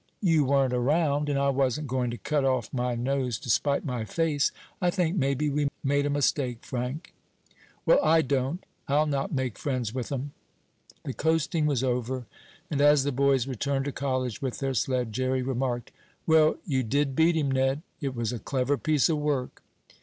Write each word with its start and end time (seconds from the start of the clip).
"You 0.23 0.45
weren't 0.45 0.73
around, 0.73 1.29
and 1.29 1.37
I 1.37 1.49
wasn't 1.49 1.85
going 1.87 2.09
to 2.09 2.17
cut 2.17 2.43
off 2.43 2.73
my 2.73 2.95
nose 2.95 3.37
to 3.37 3.51
spite 3.51 3.85
my 3.85 4.03
face. 4.03 4.51
I 4.81 4.89
think 4.89 5.15
maybe 5.15 5.47
we 5.47 5.67
made 5.83 6.07
a 6.07 6.09
mistake, 6.09 6.65
Frank." 6.65 7.13
"Well, 7.85 7.99
I 8.03 8.23
don't. 8.23 8.63
I'll 8.87 9.05
not 9.05 9.31
make 9.31 9.59
friends 9.59 9.93
with 9.93 10.11
'em!" 10.11 10.31
The 11.03 11.13
coasting 11.13 11.67
was 11.67 11.83
over, 11.83 12.25
and 12.71 12.81
as 12.81 13.03
the 13.03 13.11
boys 13.11 13.45
returned 13.45 13.85
to 13.85 13.91
college 13.91 14.41
with 14.41 14.57
their 14.57 14.73
sled, 14.73 15.13
Jerry 15.13 15.43
remarked: 15.43 15.91
"Well, 16.25 16.55
you 16.65 16.81
did 16.81 17.15
beat 17.15 17.35
him, 17.35 17.51
Ned. 17.51 17.83
It 18.01 18.15
was 18.15 18.33
a 18.33 18.39
clever 18.39 18.79
piece 18.79 19.07
of 19.07 19.19
work." 19.19 19.61